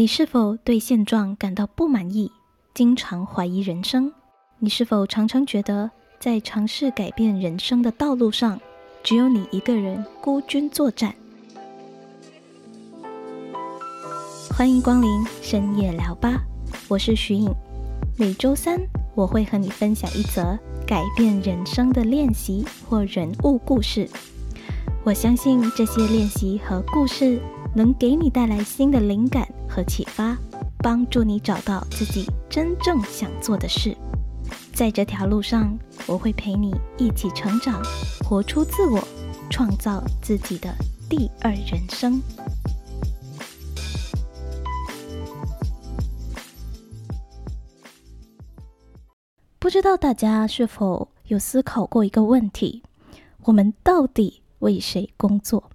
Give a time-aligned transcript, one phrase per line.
[0.00, 2.32] 你是否对现状感到不满意，
[2.72, 4.10] 经常怀疑人生？
[4.58, 8.58] 你是否常常觉得在尝试改变人生的道路上，
[9.02, 11.14] 只有你一个人孤军作战？
[14.48, 16.44] 欢迎光临深夜聊吧，
[16.88, 17.54] 我是徐颖。
[18.16, 18.80] 每周三
[19.14, 24.08] 我会和你分享一则改变人生的练习或人物故事。
[25.04, 27.38] 我相信这些练习和故事
[27.74, 29.48] 能给你带来新的灵感。
[29.70, 30.36] 和启发，
[30.78, 33.96] 帮助你找到自己真正想做的事。
[34.74, 35.78] 在这条路上，
[36.08, 37.80] 我会陪你一起成长，
[38.24, 39.00] 活出自我，
[39.48, 40.74] 创造自己的
[41.08, 42.20] 第二人生。
[49.60, 52.82] 不知道大家是否有思考过一个问题：
[53.44, 55.70] 我们到底为谁工作？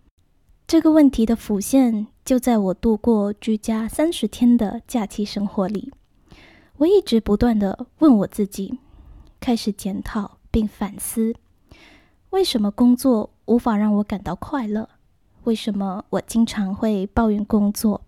[0.67, 2.07] 这个问题的浮现。
[2.25, 5.93] 就在我度过居家三十天的假期生活里，
[6.77, 8.79] 我一直不断的问我自己，
[9.39, 11.35] 开始检讨并反思：
[12.31, 14.89] 为什么工作无法让我感到快乐？
[15.43, 18.01] 为什么我经常会抱怨工作？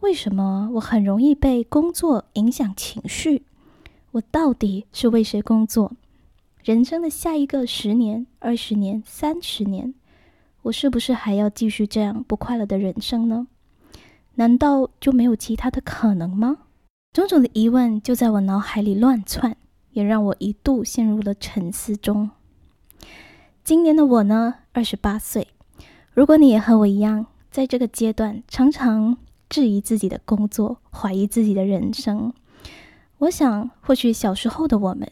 [0.00, 3.44] 为什么我很容易被工作影响情绪？
[4.10, 5.92] 我到底是为谁工作？
[6.62, 9.94] 人生的下一个十年、二十年、三十年？
[10.68, 13.46] 我是不是还要继续这样不快乐的人生呢？
[14.34, 16.58] 难道就没有其他的可能吗？
[17.14, 19.56] 种种的疑问就在我脑海里乱窜，
[19.92, 22.30] 也让我一度陷入了沉思中。
[23.64, 25.48] 今年的我呢，二十八岁。
[26.12, 29.16] 如果你也和我一样，在这个阶段常常
[29.48, 32.34] 质疑自己的工作，怀疑自己的人生，
[33.16, 35.10] 我想，或许小时候的我们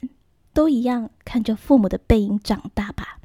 [0.53, 3.21] 都一样，看着父母的背影长大吧，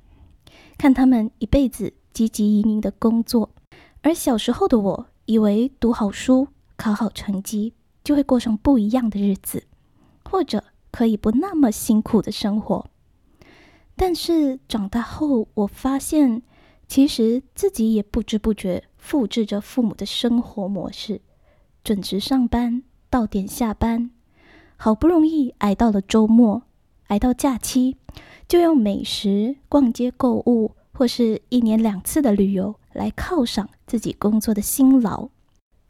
[0.77, 1.93] 看他们一辈子。
[2.13, 3.51] 积极移民的工作，
[4.01, 7.73] 而小时候的我以为读好书、考好成绩
[8.03, 9.63] 就会过上不一样的日子，
[10.23, 12.87] 或者可以不那么辛苦的生活。
[13.95, 16.41] 但是长大后，我发现
[16.87, 21.21] 其实自己也不知不觉复制着父母的生活模式：
[21.83, 24.11] 准时上班，到点下班，
[24.75, 26.63] 好不容易挨到了周末，
[27.07, 27.97] 挨到假期，
[28.47, 30.71] 就用美食、逛街、购物。
[30.93, 35.29] 或是一年两次的旅游来犒赏自己工作的辛劳，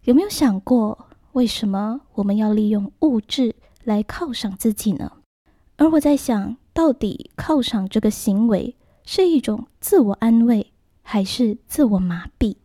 [0.04, 5.12] 有没有想过为什么我们要利用物质来犒赏自己呢？
[5.78, 12.56] 而我在想，到底犒赏这个行为是一种自我安慰，还是自我麻痹？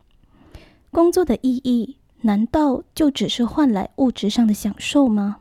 [0.90, 5.38] 工作的意义难道就只是换来物质上的享受吗？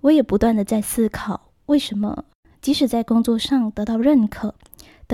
[0.00, 2.24] 我也不断的在思考，为什么
[2.60, 4.54] 即使在工作上得到认可，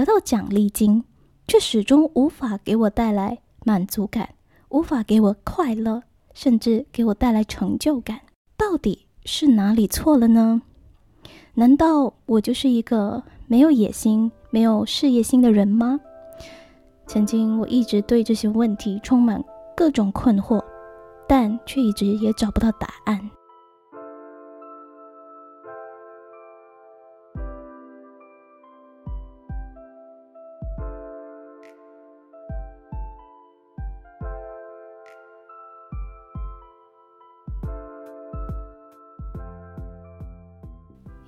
[0.00, 1.04] 得到奖励金？
[1.46, 4.30] 却始终无法给我带来满足感，
[4.70, 8.20] 无法给我快乐，甚至给我带来成就感。
[8.56, 10.62] 到底是哪里错了呢？
[11.52, 16.00] 难道我就是一个没有野心、没有事业心的人吗？
[17.06, 19.44] 曾经我一直对这些问题充满
[19.76, 20.64] 各种困惑，
[21.28, 23.30] 但却一直也找不到答案。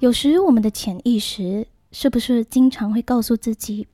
[0.03, 3.87] 有时，我们的潜意识是不是经常会告诉自己，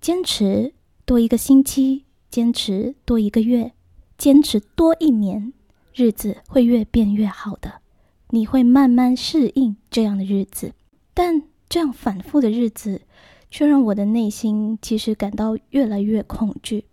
[0.00, 0.72] 坚持
[1.04, 3.72] 多一个星期，坚持多一个月，
[4.16, 5.52] 坚持多一年，
[5.92, 7.82] 日子会越变越好的，
[8.30, 10.72] 你会慢慢适应这样的日子。
[11.12, 13.02] 但这样反复的日子，
[13.50, 16.86] 却让我的内心其实感到越来越恐惧，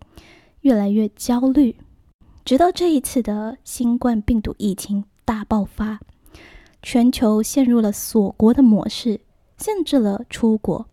[0.60, 1.76] 越来越焦虑。
[2.44, 6.00] 直到这一次的新冠病毒疫情大爆发。
[6.84, 9.20] 全球陷入了锁国的模式，
[9.56, 10.86] 限制了出国，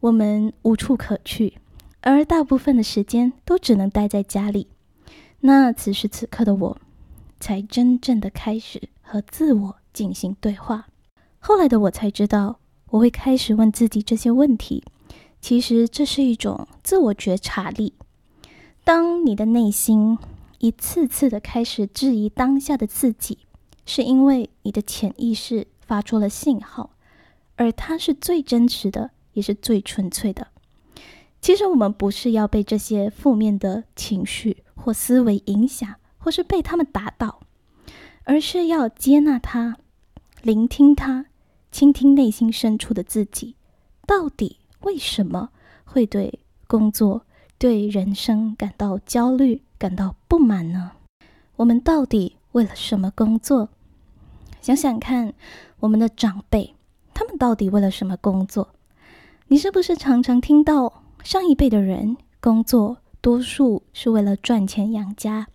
[0.00, 1.54] 我们无处可去，
[2.02, 4.68] 而大部分的时间都只能待在家里。
[5.40, 6.78] 那此时此刻的我，
[7.40, 10.88] 才真正的开始和自我进行对话。
[11.38, 12.58] 后来的我才知道，
[12.90, 14.84] 我会开始问自己这些问题。
[15.40, 17.94] 其实这是一种自我觉察力。
[18.84, 20.18] 当你的内心
[20.58, 23.38] 一次次的开始质疑当下的自己。
[23.86, 26.90] 是因为你的潜意识发出了信号，
[27.56, 30.48] 而它是最真实的，也是最纯粹的。
[31.40, 37.40] 其实我们不是要被这些负面的情绪或思维影响，或是被他们打倒，
[38.24, 39.78] 而是要接纳它，
[40.42, 41.26] 聆听它，
[41.72, 43.56] 倾听内心深处的自己，
[44.06, 45.48] 到底为什么
[45.84, 47.24] 会对工作、
[47.58, 50.92] 对人生感到焦虑、感到不满呢？
[51.56, 52.36] 我们到底？
[52.52, 53.68] 为了什么工作？
[54.60, 55.32] 想想看，
[55.80, 56.74] 我们的长辈，
[57.14, 58.68] 他们到底为了什么工作？
[59.48, 65.48] 你是不是常常听到上一辈的人工作，多数是为了赚钱养家，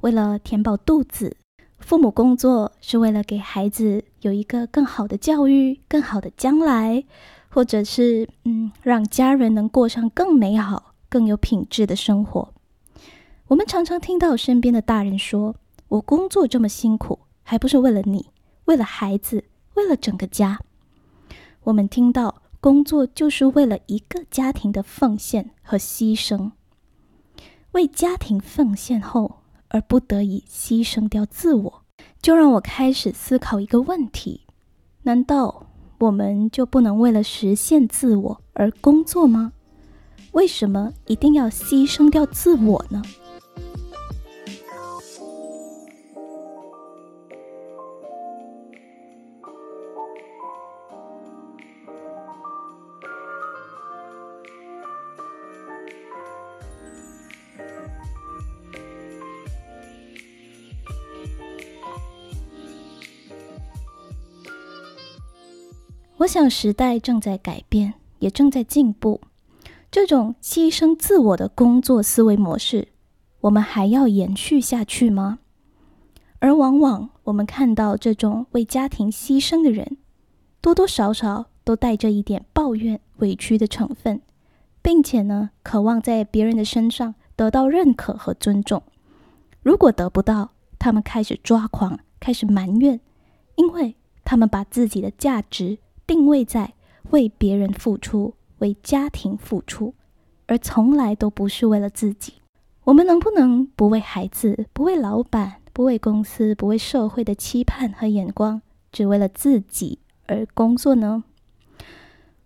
[0.00, 1.36] 为了填饱肚子？
[1.78, 7.04] 父母工作是为了给孩子有一个更好的教育、更好的将来，
[7.48, 12.52] 或者是嗯，让家人能过上更美好、更有品质的生活。
[13.48, 15.54] 我们常常听到身边的大人说
[15.88, 18.30] ：“我工作这么辛苦，还不是为了你，
[18.66, 19.44] 为了孩子，
[19.74, 20.60] 为了整个家。”
[21.64, 26.52] 我们听到工作就是为了一个家庭的奉献和牺牲，
[27.72, 29.42] 为家庭奉献后。
[29.68, 31.82] 而不得已牺牲掉自我，
[32.22, 34.42] 就让我开始思考一个问题：
[35.02, 35.66] 难道
[35.98, 39.52] 我们就不能为了实现自我而工作吗？
[40.30, 43.02] 为什么一定要牺牲掉自我呢？
[66.26, 69.20] 我想时代正在改变，也正在进步。
[69.92, 72.88] 这种牺牲自我的工作思维模式，
[73.42, 75.38] 我们还要延续下去吗？
[76.40, 79.98] 而往往我们看到这种为家庭牺牲的人，
[80.60, 84.20] 多多少少都带着一点抱怨、委屈的成分，
[84.82, 88.82] 并且呢，渴望在别人的身上得到认可和尊重。
[89.62, 92.98] 如果得不到，他们开始抓狂，开始埋怨，
[93.54, 93.94] 因为
[94.24, 95.78] 他们把自己的价值。
[96.06, 96.74] 定位在
[97.10, 99.94] 为别人付出、为家庭付出，
[100.46, 102.34] 而从来都不是为了自己。
[102.84, 108.62] 我们能不能不为孩子、不为老板、不为公司、不为社会的期盼和眼光，
[108.92, 111.24] 只为了自己而工作呢？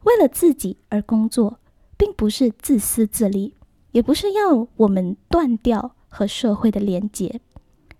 [0.05, 1.59] 为了自己而工作，
[1.99, 3.55] 并不是自私自利，
[3.93, 7.43] 也不是要我们断掉和社会的连结，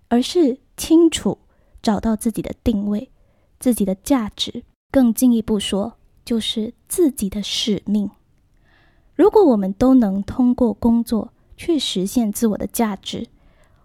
[0.07, 1.37] 而是清楚
[1.83, 3.11] 找到自己的定位、
[3.59, 4.63] 自己的价值。
[4.91, 5.93] 更进一步说，
[6.25, 8.11] 就是自己的使命。
[9.15, 13.27] 如果我们都能通过工作去实现自我的价值，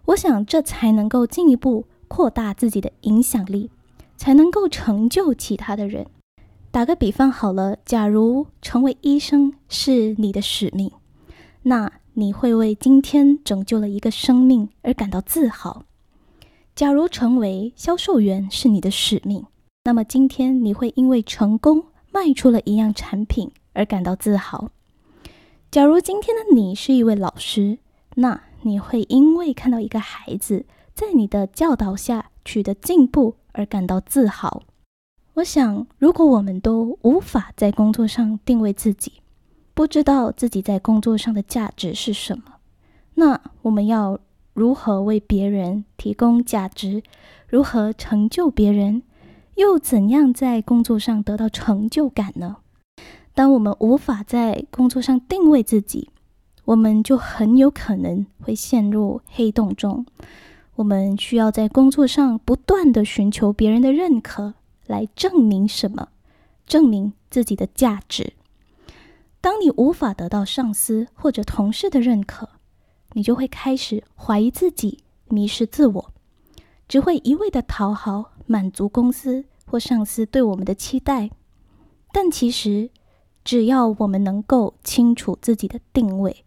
[0.05, 3.69] 我想这才能够进一步扩大自己的影响力，
[4.15, 6.07] 才能够成就其他的人。
[6.71, 10.91] 打个比方好了，假如成为医生是你的使命，
[11.63, 15.85] 那你会为今天拯救了一个生命而感到自豪；
[16.75, 19.45] 假如成为销售员是你的使命，
[19.87, 24.69] 那么今天你会因为成功卖出了一样产品而感到自豪。
[25.71, 27.77] 假如今天的你是一位老师，
[28.15, 34.63] 那你会因为看到一个孩子在你的教导下取得进步而感到自豪。
[35.35, 39.13] 我想，如果我们都无法在工作上定位自己，
[39.73, 42.55] 不知道自己在工作上的价值是什么，
[43.13, 44.19] 那我们要
[44.53, 47.01] 如何为别人提供价值？
[47.47, 49.03] 如何成就别人？
[49.57, 52.57] 又怎样在工作上得到成就感呢？
[53.33, 56.11] 当我们无法在工作上定位自己，
[56.65, 60.05] 我们就很有可能会陷入黑洞中。
[60.75, 64.53] 我们需要在工作上不断的寻求别人的认可，
[64.85, 66.09] 来证明什么？
[66.67, 68.33] 证明自己的价值。
[69.41, 72.49] 当你无法得到上司或者同事的认可，
[73.13, 74.99] 你就会开始怀疑自己，
[75.29, 76.13] 迷失自我，
[76.87, 78.33] 只会一味的讨好。
[78.47, 81.29] 满足公司或上司对我们的期待，
[82.11, 82.89] 但其实，
[83.43, 86.43] 只要我们能够清楚自己的定位，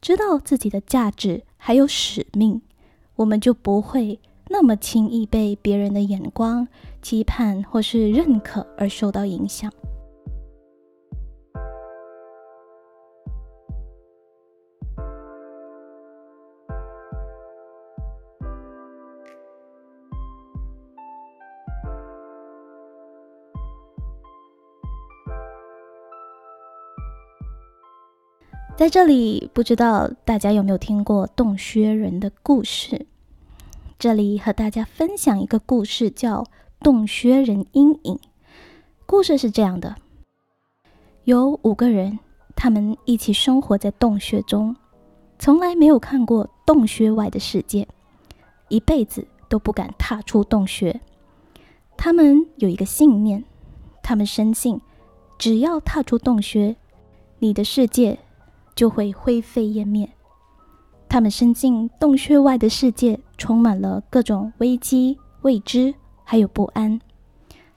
[0.00, 2.60] 知道自己的价值还有使命，
[3.16, 4.18] 我们就不会
[4.48, 6.68] 那么轻易被别人的眼光、
[7.00, 9.72] 期盼或是认可而受到影响。
[28.76, 33.06] 在这里，不知道大家有没有听过洞穴人的故事？
[34.00, 36.42] 这里和大家分享一个故事，叫
[36.80, 38.16] 《洞穴人阴影》。
[39.06, 39.94] 故事是这样的：
[41.22, 42.18] 有五个人，
[42.56, 44.74] 他们一起生活在洞穴中，
[45.38, 47.86] 从来没有看过洞穴外的世界，
[48.68, 51.00] 一辈子都不敢踏出洞穴。
[51.96, 53.44] 他们有一个信念，
[54.02, 54.80] 他们深信，
[55.38, 56.74] 只要踏出洞穴，
[57.38, 58.18] 你的世界。
[58.74, 60.08] 就会灰飞烟灭。
[61.08, 67.00] 他们伸进洞穴外的世界，充满了各种危机、未知，还有不安。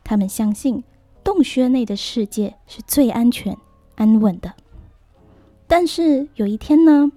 [0.04, 0.84] 他们相信
[1.24, 3.56] 洞穴内的世界是最安全、
[3.96, 4.54] 安稳的。
[5.68, 7.12] 但是有一天呢，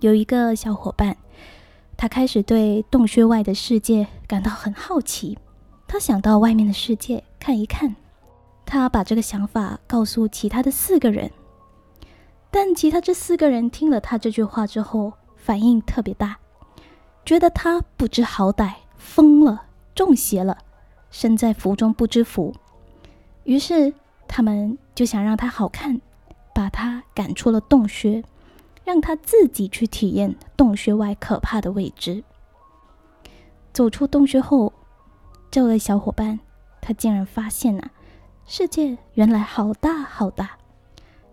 [0.00, 1.16] 有一个小伙伴，
[1.96, 5.36] 他开始对洞穴外的世界感到很好奇。
[5.86, 7.94] 他想到外面的世界看一看。
[8.64, 11.30] 他把这个想法告诉其他的四个人，
[12.56, 16.38] 但其他这四个人听了他这句话之后，反应特别大，
[17.24, 20.58] 觉得他不知好歹，疯了，中邪了，
[21.10, 22.54] 身在福中不知福。
[23.42, 23.92] 于是
[24.28, 26.00] 他们就想让他好看，
[26.54, 28.22] 把他赶出了洞穴，
[28.84, 32.22] 让他自己去体验洞穴外可怕的未知。
[33.72, 34.72] 走出洞穴后，
[35.50, 36.38] 这位小伙伴
[36.80, 37.90] 他竟然发现啊，
[38.46, 40.56] 世界原来好大好大，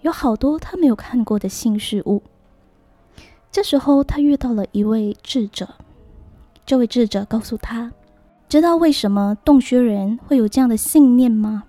[0.02, 2.22] 有好多他没有看过的新事物。
[3.52, 5.68] 这时候，他遇到了一位智者。
[6.66, 7.92] 这位智者告诉他
[8.48, 11.64] ：“知道为什么洞穴人会有这样的信念吗？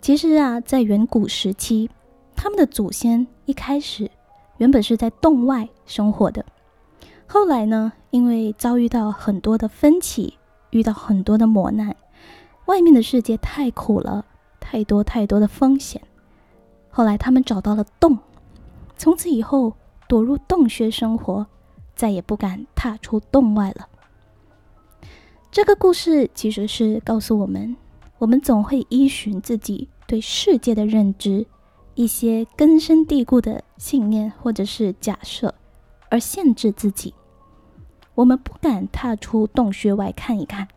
[0.00, 1.90] 其实啊，在远古时期，
[2.34, 4.10] 他们的祖先一开始
[4.56, 6.44] 原本是在洞外生活的。
[7.26, 10.38] 后来呢，因为遭遇到很多的分歧，
[10.70, 11.94] 遇到很多的磨难，
[12.66, 14.24] 外面的世界太苦了，
[14.60, 16.00] 太多太多的风险。
[16.94, 18.16] 后来他们找到了洞，
[18.96, 19.74] 从此以后。”
[20.06, 21.46] 躲入洞穴生活，
[21.96, 23.88] 再也不敢踏出洞外了。
[25.50, 27.74] 这个故事其实是告诉我们：
[28.18, 31.46] 我们总会依循自己对世界的认知，
[31.94, 35.54] 一些根深蒂固的信念或者是假设，
[36.10, 37.14] 而限制自己。
[38.14, 40.68] 我们不敢踏出洞穴外看一看，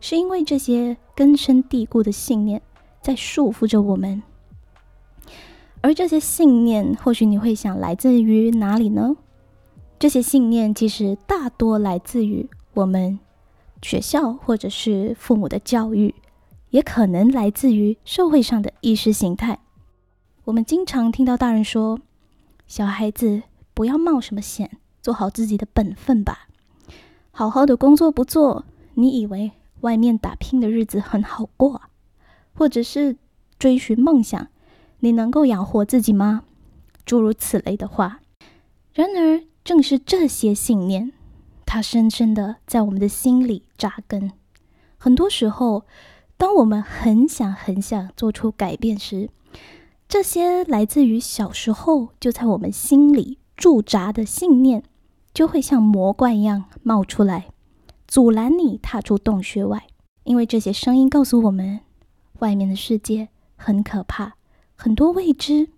[0.00, 2.62] 是因为这些根深蒂固的信念
[3.02, 4.22] 在束缚着我们。
[5.80, 9.16] 而这些信念，或许你会想，来自于哪里呢？
[9.98, 13.18] 这些信念其实大多来自于我们
[13.80, 16.14] 学校或者是父母的教育，
[16.70, 19.60] 也可能来自于社会上的意识形态。
[20.44, 22.00] 我们经常听到大人说
[22.66, 23.42] ：“小孩子
[23.72, 26.48] 不要冒什么险，做好自己的本分吧。
[27.30, 31.82] 好好的工作不做，你以为外面打拼的日子很好过？
[32.54, 33.16] 或者是
[33.60, 34.48] 追寻梦想？”
[35.00, 36.44] 你能够养活自己吗？
[37.04, 38.20] 诸如此类的话。
[38.92, 41.12] 然而，正是这些信念，
[41.64, 44.32] 它深深的在我们的心里扎根。
[44.96, 45.84] 很多时候，
[46.36, 49.30] 当我们很想很想做出改变时，
[50.08, 54.82] 这些来自于小时候就在我们心里驻扎的信念，
[55.32, 57.48] 就会像魔怪一样冒出来，
[58.06, 59.86] 阻拦你踏出洞穴外。
[60.24, 61.80] 因为这些声音告诉我们，
[62.40, 64.37] 外面的世界很可怕。
[64.80, 65.70] 很多未知，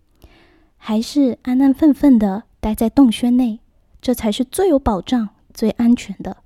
[0.76, 3.60] 还是安安分分的待在洞穴内，
[4.02, 6.36] 这才是最有保障、最安全的，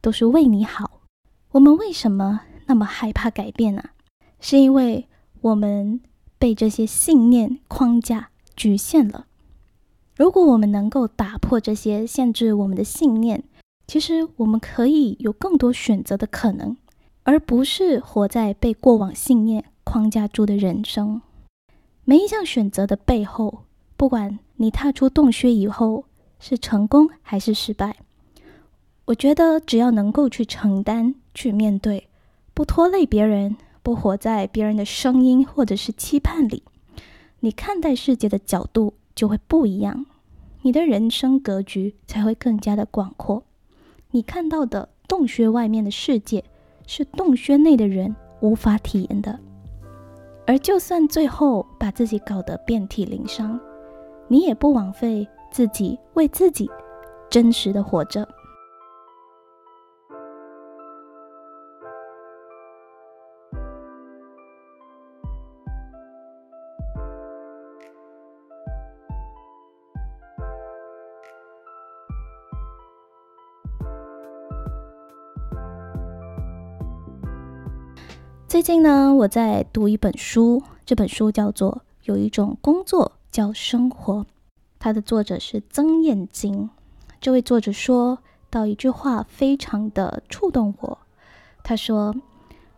[0.00, 1.02] 都是为你好。
[1.52, 3.90] 我们为什么那么害怕改变呢？
[4.40, 5.06] 是因为
[5.40, 6.00] 我们
[6.36, 9.26] 被这些信念框架局限了。
[10.16, 13.44] 如果我们能够打破这些限制我们的信念，
[13.86, 16.76] 其实我们可以有更多选择的可能，
[17.22, 21.22] 而不是活在被过往信念框架住的人生。
[22.10, 23.60] 每一项选择的背后，
[23.96, 26.06] 不管你踏出洞穴以后
[26.40, 27.98] 是成功还是失败，
[29.04, 32.08] 我觉得只要能够去承担、去面对，
[32.52, 36.64] 不拖累别人，不活在别人的声音或者是期盼里，
[37.38, 40.04] 你看待世界的角度就会不一样，
[40.62, 43.44] 你的人生格局才会更加的广阔。
[44.10, 46.42] 你看到的洞穴外面的世界，
[46.88, 49.38] 是洞穴内的人无法体验的。
[50.50, 53.56] 而就算最后把自己搞得遍体鳞伤，
[54.26, 56.68] 你也不枉费自己为自己
[57.30, 58.26] 真实的活着。
[78.50, 81.70] 最近呢，我在读一本书，这本书叫做
[82.02, 84.14] 《有一种工作叫生活》，
[84.80, 86.68] 它的作者是曾燕京。
[87.20, 88.18] 这位作者说
[88.50, 90.98] 到一句话，非常的触动我。
[91.62, 92.12] 他说：“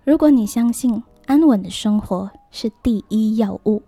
[0.04, 3.82] 如果你相信安稳的生活是第一要务，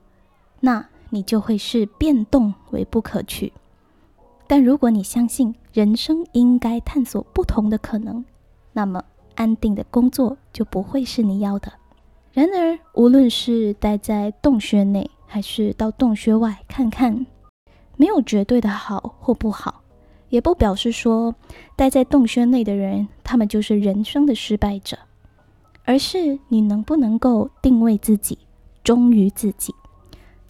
[0.60, 3.52] 那你就会视变动为不可取；
[4.46, 8.24] 但如果你相信人生应该探索不同的可能，
[8.72, 11.72] 那么。”安定的工作就不会是你要的。
[12.32, 17.26] 然而，无论是待在洞穴内，还是到洞穴外看看，
[17.96, 19.82] 没有绝对的好或不好，
[20.30, 21.34] 也不表示说
[21.76, 24.98] 待在洞穴内的人，他们就是人生的失败者，
[25.84, 28.38] 而是你能不能够定位自己，
[28.82, 29.72] 忠于自己，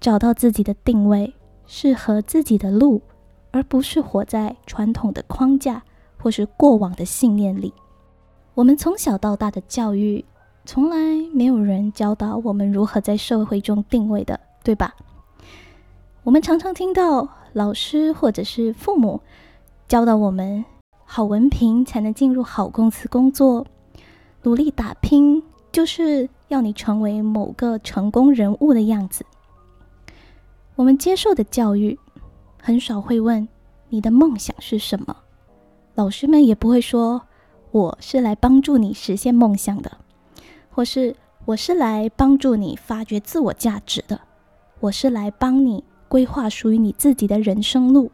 [0.01, 1.35] 找到自己的定位，
[1.67, 3.03] 适合自己的路，
[3.51, 5.83] 而不是活在传统的框架
[6.17, 7.75] 或是过往的信念里。
[8.55, 10.25] 我们从小到大的教育，
[10.65, 10.97] 从来
[11.33, 14.95] 没有人教导我们如何在社会中定位的，对吧？
[16.23, 19.21] 我们常常听到老师或者是父母
[19.89, 20.65] 教导我们，
[21.05, 23.67] 好文凭才能进入好公司工作，
[24.45, 25.43] 努力打拼
[25.73, 29.27] 就是要你成为某个成功人物的样子。
[30.77, 31.99] 我们接受的教育
[32.63, 33.49] 很少会问
[33.89, 35.17] 你的梦想是什么，
[35.97, 37.21] 老师们也不会说。
[37.75, 39.99] 我是来帮助你实现梦想的，
[40.71, 44.21] 或是我是来帮助你发掘自我价值的，
[44.79, 48.13] 我是来帮你规划属于你自己的人生路。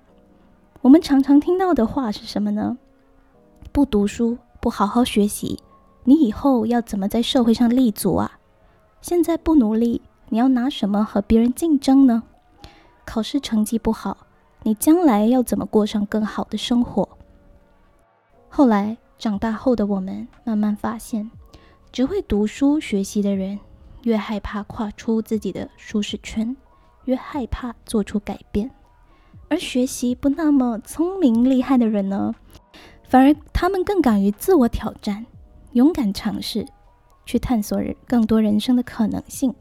[0.80, 2.78] 我们常常听到的话是什么呢？
[3.70, 5.58] 不读书，不好好学习，
[6.04, 8.38] 你以后要怎么在社会上立足啊？
[9.02, 10.00] 现在不努力，
[10.30, 12.22] 你要拿什么和别人竞争呢？
[13.04, 14.16] 考试成绩不好，
[14.62, 17.06] 你将来要怎么过上更好的生活？
[18.48, 18.96] 后来。
[19.20, 21.30] 长大后的我们慢慢发现，
[21.92, 23.60] 只会读书学习的人，
[24.04, 26.56] 越害怕跨出自己的舒适圈，
[27.04, 28.70] 越害怕做出改变；
[29.50, 32.34] 而学习不那么聪明厉害的人呢，
[33.10, 35.26] 反而他们更敢于自我挑战，
[35.72, 36.66] 勇敢尝试，
[37.26, 39.54] 去探索更多人生的可能性，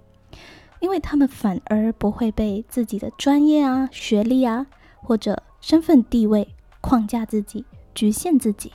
[0.79, 6.47] 因为他们反而不会被自己的专业啊、学历啊或者身份地位
[6.79, 8.71] 框架自己、局限自己。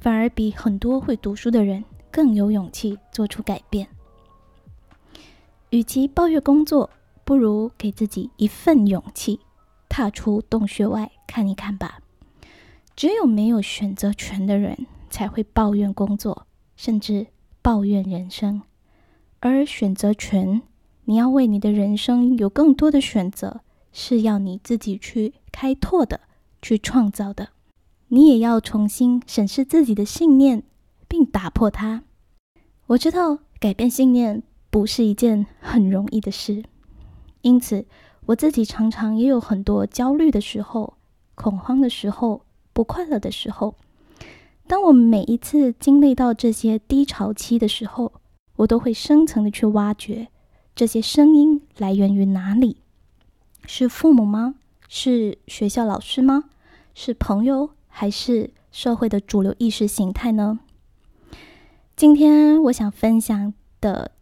[0.00, 3.88] 反而比很多会读书的人更有勇气做出改变。
[5.70, 6.88] 与其抱怨工作，
[7.24, 9.40] 不如给自己一份勇气，
[9.88, 12.00] 踏出洞穴外看一看吧。
[12.96, 17.26] 只有没有选择权的人才会抱怨工作，甚至
[17.60, 18.62] 抱怨人生。
[19.40, 20.62] 而选择权，
[21.04, 23.60] 你要为你的人生有更多的选择，
[23.92, 26.20] 是要你自己去开拓的，
[26.60, 27.50] 去创造的。
[28.10, 30.62] 你也要重新审视自己的信念，
[31.06, 32.04] 并打破它。
[32.86, 36.64] 我知道改变信念不是一件很容易的事，
[37.42, 37.84] 因此
[38.24, 40.94] 我自己常常也有很多焦虑的时候、
[41.34, 43.74] 恐慌的时候、不快乐的时候。
[44.66, 48.12] 当我每一次经历到这些低潮期的时候，
[48.56, 50.28] 我都会深层的去挖掘
[50.74, 52.78] 这些声音来源于哪里？
[53.66, 54.54] 是父母吗？
[54.88, 56.44] 是学校老师吗？
[56.94, 57.70] 是朋友？
[58.00, 60.60] 还是社会的主流意识形态呢？
[61.96, 64.12] 今天我想分享的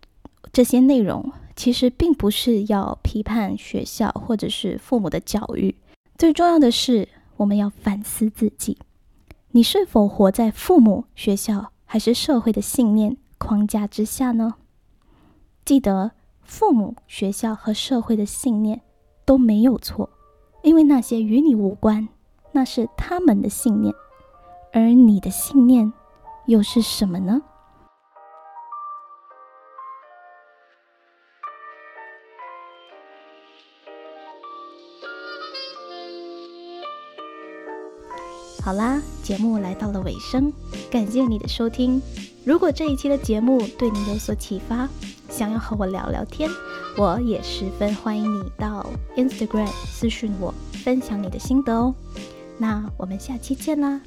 [0.50, 5.74] 这些内容，其实并不是要批判学校或者是父母的教育。
[6.16, 8.78] 最重要的是，我们要反思自己：
[9.50, 14.54] 你是否活在父母、学校还是社会的信念框架之下呢？
[15.66, 18.80] 记得，父母、学校和社会的信念
[19.26, 20.08] 都没有错，
[20.62, 22.08] 因为那些与你无关。
[22.56, 23.94] 那是他们的信念，
[24.72, 25.92] 而你的信念
[26.46, 27.42] 又是什么呢？
[38.64, 40.50] 好啦，节目来到了尾声，
[40.90, 42.00] 感谢你的收听。
[42.46, 44.88] 如果这一期的节目对你有所启发，
[45.28, 46.48] 想要和我聊聊天，
[46.96, 51.94] 我也十分欢迎你到 Instagram 私讯我，分享你的心得哦。
[52.58, 54.00] 那我们下期见啦！